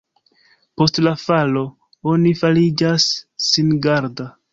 Post 0.81 0.99
la 1.07 1.11
falo 1.23 1.61
oni 2.13 2.31
fariĝas 2.39 3.07
singarda. 3.49 4.27